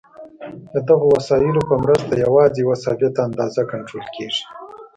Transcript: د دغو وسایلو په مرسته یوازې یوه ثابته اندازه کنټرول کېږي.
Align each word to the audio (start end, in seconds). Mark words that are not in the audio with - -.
د 0.73 0.75
دغو 0.87 1.07
وسایلو 1.17 1.61
په 1.69 1.75
مرسته 1.83 2.13
یوازې 2.25 2.57
یوه 2.63 2.75
ثابته 2.85 3.19
اندازه 3.27 3.61
کنټرول 3.71 4.05
کېږي. 4.15 4.43